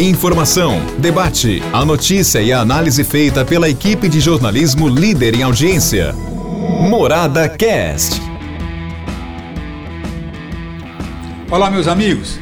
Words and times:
Informação, 0.00 0.80
debate, 1.00 1.60
a 1.72 1.84
notícia 1.84 2.40
e 2.40 2.52
a 2.52 2.60
análise 2.60 3.02
feita 3.02 3.44
pela 3.44 3.68
equipe 3.68 4.08
de 4.08 4.20
jornalismo 4.20 4.88
líder 4.88 5.34
em 5.34 5.42
audiência. 5.42 6.12
Morada 6.88 7.48
Cast. 7.48 8.22
Olá, 11.50 11.68
meus 11.68 11.88
amigos. 11.88 12.38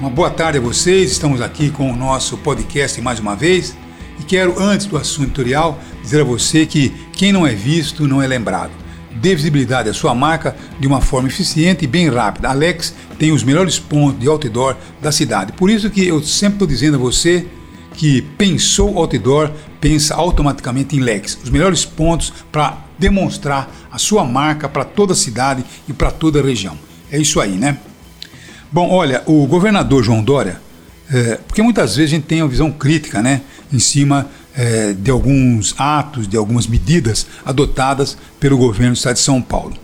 Uma 0.00 0.10
boa 0.10 0.30
tarde 0.30 0.58
a 0.58 0.60
vocês. 0.60 1.12
Estamos 1.12 1.40
aqui 1.40 1.70
com 1.70 1.92
o 1.92 1.96
nosso 1.96 2.36
podcast 2.38 3.00
mais 3.00 3.20
uma 3.20 3.36
vez. 3.36 3.76
E 4.18 4.24
quero, 4.24 4.60
antes 4.60 4.86
do 4.86 4.96
assunto 4.96 5.26
editorial, 5.26 5.78
dizer 6.02 6.22
a 6.22 6.24
você 6.24 6.66
que 6.66 6.88
quem 7.12 7.30
não 7.32 7.46
é 7.46 7.54
visto 7.54 8.08
não 8.08 8.20
é 8.20 8.26
lembrado 8.26 8.83
dê 9.14 9.34
visibilidade 9.34 9.88
à 9.88 9.94
sua 9.94 10.14
marca 10.14 10.56
de 10.78 10.86
uma 10.86 11.00
forma 11.00 11.28
eficiente 11.28 11.84
e 11.84 11.88
bem 11.88 12.08
rápida. 12.08 12.48
Alex 12.48 12.94
tem 13.18 13.32
os 13.32 13.42
melhores 13.42 13.78
pontos 13.78 14.20
de 14.20 14.28
outdoor 14.28 14.76
da 15.00 15.12
cidade. 15.12 15.52
Por 15.52 15.70
isso 15.70 15.90
que 15.90 16.06
eu 16.06 16.22
sempre 16.22 16.56
estou 16.56 16.68
dizendo 16.68 16.96
a 16.96 16.98
você 17.00 17.46
que 17.94 18.22
pensou 18.22 18.98
outdoor, 18.98 19.50
pensa 19.80 20.14
automaticamente 20.14 20.96
em 20.96 21.00
Lex. 21.00 21.38
Os 21.42 21.50
melhores 21.50 21.84
pontos 21.84 22.32
para 22.50 22.78
demonstrar 22.98 23.70
a 23.90 23.98
sua 23.98 24.24
marca 24.24 24.68
para 24.68 24.84
toda 24.84 25.12
a 25.12 25.16
cidade 25.16 25.64
e 25.88 25.92
para 25.92 26.10
toda 26.10 26.40
a 26.40 26.42
região. 26.42 26.76
É 27.10 27.18
isso 27.18 27.40
aí, 27.40 27.52
né? 27.52 27.78
Bom, 28.70 28.90
olha, 28.90 29.22
o 29.26 29.46
governador 29.46 30.02
João 30.02 30.22
Dória, 30.22 30.60
é, 31.12 31.38
porque 31.46 31.62
muitas 31.62 31.96
vezes 31.96 32.12
a 32.12 32.16
gente 32.16 32.26
tem 32.26 32.42
uma 32.42 32.48
visão 32.48 32.72
crítica, 32.72 33.22
né, 33.22 33.42
em 33.72 33.78
cima 33.78 34.28
é, 34.56 34.92
de 34.92 35.10
alguns 35.10 35.74
atos, 35.78 36.28
de 36.28 36.36
algumas 36.36 36.66
medidas 36.66 37.26
adotadas 37.44 38.16
pelo 38.38 38.56
governo 38.56 38.92
do 38.92 38.96
estado 38.96 39.14
de 39.14 39.20
São 39.20 39.42
Paulo. 39.42 39.74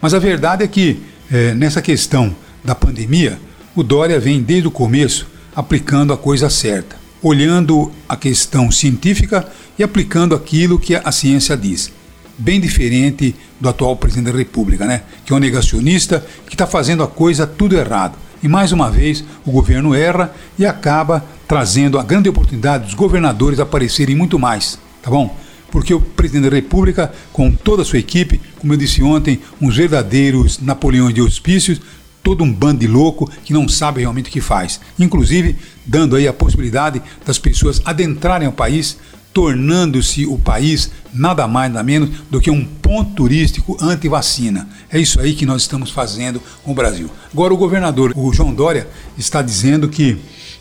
Mas 0.00 0.14
a 0.14 0.18
verdade 0.18 0.64
é 0.64 0.68
que, 0.68 1.02
é, 1.30 1.54
nessa 1.54 1.82
questão 1.82 2.34
da 2.64 2.74
pandemia, 2.74 3.38
o 3.74 3.82
Dória 3.82 4.18
vem 4.18 4.42
desde 4.42 4.68
o 4.68 4.70
começo 4.70 5.26
aplicando 5.54 6.12
a 6.12 6.16
coisa 6.16 6.48
certa, 6.48 6.96
olhando 7.22 7.92
a 8.08 8.16
questão 8.16 8.70
científica 8.70 9.46
e 9.78 9.82
aplicando 9.82 10.34
aquilo 10.34 10.78
que 10.78 10.94
a 10.94 11.12
ciência 11.12 11.56
diz. 11.56 11.92
Bem 12.38 12.60
diferente 12.60 13.34
do 13.60 13.68
atual 13.68 13.96
presidente 13.96 14.32
da 14.32 14.38
República, 14.38 14.86
né? 14.86 15.02
que 15.24 15.32
é 15.32 15.36
um 15.36 15.38
negacionista 15.38 16.24
que 16.46 16.54
está 16.54 16.66
fazendo 16.66 17.02
a 17.02 17.08
coisa 17.08 17.46
tudo 17.46 17.76
errado. 17.76 18.16
E 18.42 18.48
mais 18.48 18.72
uma 18.72 18.90
vez 18.90 19.22
o 19.44 19.50
governo 19.50 19.94
erra 19.94 20.34
e 20.58 20.64
acaba 20.64 21.24
trazendo 21.46 21.98
a 21.98 22.02
grande 22.02 22.28
oportunidade 22.28 22.84
dos 22.84 22.94
governadores 22.94 23.60
aparecerem 23.60 24.16
muito 24.16 24.38
mais, 24.38 24.78
tá 25.02 25.10
bom? 25.10 25.36
Porque 25.70 25.92
o 25.92 26.00
presidente 26.00 26.48
da 26.48 26.56
República, 26.56 27.12
com 27.32 27.50
toda 27.52 27.82
a 27.82 27.84
sua 27.84 27.98
equipe, 27.98 28.40
como 28.58 28.72
eu 28.72 28.76
disse 28.76 29.02
ontem, 29.02 29.40
uns 29.60 29.76
verdadeiros 29.76 30.58
Napoleões 30.58 31.14
de 31.14 31.22
hospícios, 31.22 31.80
todo 32.22 32.42
um 32.42 32.52
bando 32.52 32.80
de 32.80 32.86
louco 32.86 33.30
que 33.44 33.52
não 33.52 33.68
sabe 33.68 34.00
realmente 34.00 34.28
o 34.28 34.32
que 34.32 34.40
faz. 34.40 34.80
Inclusive, 34.98 35.56
dando 35.84 36.16
aí 36.16 36.26
a 36.26 36.32
possibilidade 36.32 37.02
das 37.24 37.38
pessoas 37.38 37.80
adentrarem 37.84 38.48
o 38.48 38.52
país, 38.52 38.98
tornando-se 39.32 40.26
o 40.26 40.38
país 40.38 40.90
nada 41.12 41.46
mais 41.46 41.72
nada 41.72 41.84
menos 41.84 42.10
do 42.30 42.40
que 42.40 42.50
um 42.50 42.64
ponto 42.64 43.12
turístico 43.14 43.76
anti-vacina. 43.80 44.68
É 44.90 44.98
isso 44.98 45.20
aí 45.20 45.34
que 45.34 45.46
nós 45.46 45.62
estamos 45.62 45.90
fazendo 45.90 46.42
com 46.62 46.72
o 46.72 46.74
Brasil. 46.74 47.10
Agora 47.32 47.54
o 47.54 47.56
governador, 47.56 48.12
o 48.16 48.32
João 48.32 48.52
Dória, 48.52 48.88
está 49.16 49.42
dizendo 49.42 49.88
que 49.88 50.18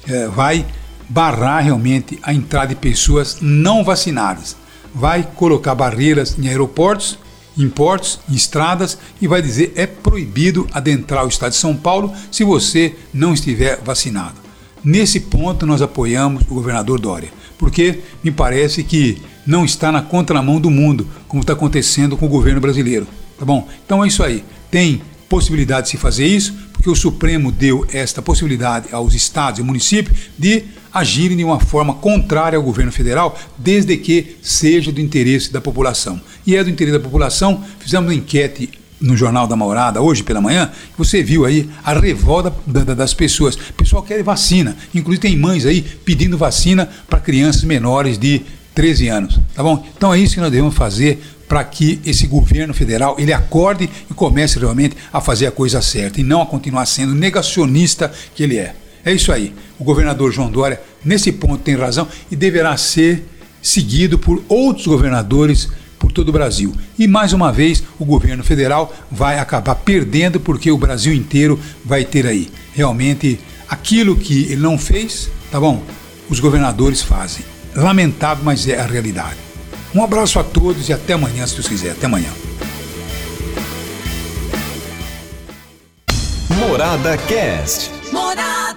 é, 0.08 0.28
vai 0.28 0.66
barrar 1.08 1.62
realmente 1.62 2.20
a 2.22 2.34
entrada 2.34 2.68
de 2.68 2.76
pessoas 2.76 3.38
não 3.42 3.84
vacinadas. 3.84 4.56
Vai 4.94 5.28
colocar 5.36 5.74
barreiras 5.74 6.38
em 6.38 6.48
aeroportos, 6.48 7.18
em 7.58 7.70
portos, 7.70 8.20
em 8.30 8.36
estradas 8.36 8.98
e 9.22 9.28
vai 9.28 9.42
dizer 9.42 9.74
é 9.76 9.86
proibido 9.86 10.68
adentrar 10.72 11.26
o 11.26 11.30
estado 11.30 11.52
de 11.52 11.58
São 11.58 11.76
Paulo 11.76 12.14
se 12.32 12.44
você 12.44 12.96
não 13.14 13.34
estiver 13.34 13.82
vacinado. 13.84 14.49
Nesse 14.84 15.20
ponto 15.20 15.66
nós 15.66 15.82
apoiamos 15.82 16.44
o 16.50 16.54
governador 16.54 17.00
Dória, 17.00 17.30
porque 17.58 18.00
me 18.24 18.32
parece 18.32 18.84
que 18.84 19.22
não 19.46 19.66
está 19.66 19.92
na 19.92 20.02
contramão 20.02 20.60
do 20.60 20.70
mundo, 20.70 21.08
como 21.28 21.42
está 21.42 21.54
acontecendo 21.54 22.16
com 22.16 22.26
o 22.26 22.30
governo 22.30 22.62
brasileiro. 22.62 23.08
Tá 23.38 23.46
bom? 23.46 23.68
Então 23.86 24.04
é 24.04 24.08
isso 24.08 24.24
aí. 24.24 24.44
Tem 24.70 25.02
possibilidade 25.28 25.84
de 25.84 25.90
se 25.92 25.98
fazer 25.98 26.26
isso, 26.26 26.54
porque 26.74 26.90
o 26.90 26.96
Supremo 26.96 27.52
deu 27.52 27.86
esta 27.94 28.22
possibilidade 28.22 28.88
aos 28.92 29.14
estados 29.14 29.60
e 29.60 29.64
municípios 29.64 30.18
de 30.38 30.64
agirem 30.94 31.38
de 31.38 31.44
uma 31.44 31.60
forma 31.60 31.94
contrária 31.94 32.58
ao 32.58 32.64
governo 32.64 32.92
federal, 32.92 33.38
desde 33.58 33.96
que 33.98 34.38
seja 34.42 34.92
do 34.92 35.00
interesse 35.00 35.54
da 35.54 35.62
população. 35.62 36.20
E 36.48 36.56
é 36.56 36.64
do 36.64 36.70
interesse 36.70 36.98
da 36.98 37.04
população, 37.04 37.64
fizemos 37.80 38.08
uma 38.08 38.16
enquete 38.16 38.70
no 39.02 39.16
Jornal 39.16 39.48
da 39.48 39.56
Morada, 39.56 40.02
hoje 40.02 40.24
pela 40.24 40.42
manhã, 40.42 40.72
você 40.98 41.24
viu 41.24 41.46
aí 41.46 41.70
a 41.84 41.94
revolta 41.94 42.54
das 42.96 43.14
pessoas. 43.14 43.56
O 43.56 43.74
pessoal 43.74 44.04
quer 44.04 44.22
vacina, 44.24 44.76
inclusive 44.94 45.22
tem 45.22 45.38
mães 45.38 45.66
aí 45.66 45.82
pedindo 45.82 46.38
vacina 46.38 46.90
para 47.10 47.20
crianças 47.20 47.64
menores 47.64 48.18
de 48.18 48.42
13 48.76 49.08
anos, 49.08 49.40
tá 49.56 49.64
bom? 49.64 49.86
Então 49.98 50.14
é 50.14 50.20
isso 50.20 50.36
que 50.36 50.42
nós 50.42 50.52
devemos 50.52 50.76
fazer 50.76 51.22
para 51.48 51.64
que 51.64 52.00
esse 52.06 52.28
governo 52.28 52.74
federal 52.74 53.16
ele 53.18 53.34
acorde 53.34 53.90
e 54.10 54.14
comece 54.14 54.60
realmente 54.60 54.96
a 55.12 55.20
fazer 55.20 55.48
a 55.48 55.52
coisa 55.52 55.82
certa 55.82 56.22
e 56.22 56.24
não 56.24 56.42
a 56.42 56.46
continuar 56.46 56.86
sendo 56.86 57.16
negacionista 57.16 58.12
que 58.36 58.44
ele 58.44 58.58
é. 58.58 58.76
É 59.04 59.12
isso 59.12 59.32
aí. 59.32 59.54
O 59.80 59.84
governador 59.84 60.32
João 60.32 60.52
Dória, 60.52 60.80
nesse 61.04 61.32
ponto, 61.32 61.64
tem 61.64 61.76
razão 61.76 62.08
e 62.30 62.36
deverá 62.36 62.78
ser 62.78 63.26
seguido 63.62 64.20
por 64.20 64.44
outros 64.48 64.86
governadores 64.86 65.70
por 66.10 66.14
todo 66.14 66.30
o 66.30 66.34
Brasil. 66.34 66.74
E 66.98 67.08
mais 67.08 67.34
uma 67.34 67.52
vez, 67.52 67.84
o 68.00 68.06
governo 68.06 68.44
federal 68.44 68.94
vai 69.12 69.38
acabar 69.38 69.76
perdendo 69.76 70.40
porque 70.40 70.72
o 70.72 70.78
Brasil 70.78 71.14
inteiro 71.14 71.60
vai 71.86 72.04
ter 72.04 72.26
aí 72.26 72.50
realmente 72.74 73.40
aquilo 73.68 74.16
que 74.16 74.46
ele 74.46 74.62
não 74.62 74.78
fez, 74.78 75.30
tá 75.52 75.60
bom? 75.60 75.84
Os 76.28 76.40
governadores 76.40 77.02
fazem. 77.02 77.46
Lamentável, 77.76 78.44
mas 78.44 78.68
é 78.68 78.80
a 78.80 78.86
realidade. 78.86 79.38
Um 79.94 80.04
abraço 80.04 80.40
a 80.40 80.44
todos 80.44 80.90
e 80.90 80.94
até 80.94 81.14
amanhã, 81.14 81.46
se 81.46 81.54
Deus 81.54 81.68
quiser. 81.68 81.92
Até 81.92 82.08
amanhã. 82.08 82.30
Morada 86.50 87.18
Cast. 87.18 87.92
Morada. 88.12 88.69